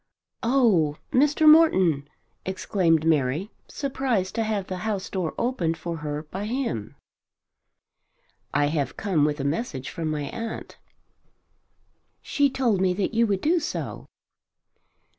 "Oh, 0.41 0.97
Mr. 1.11 1.47
Morton!" 1.47 2.09
exclaimed 2.43 3.05
Mary 3.05 3.51
surprised 3.67 4.33
to 4.33 4.43
have 4.43 4.65
the 4.65 4.77
house 4.77 5.11
door 5.11 5.35
opened 5.37 5.77
for 5.77 5.97
her 5.97 6.23
by 6.23 6.45
him. 6.45 6.95
"I 8.51 8.65
have 8.69 8.97
come 8.97 9.25
with 9.25 9.39
a 9.39 9.43
message 9.43 9.91
from 9.91 10.09
my 10.09 10.23
aunt." 10.23 10.79
"She 12.23 12.49
told 12.49 12.81
me 12.81 12.95
that 12.95 13.13
you 13.13 13.27
would 13.27 13.41
do 13.41 13.59
so." 13.59 14.07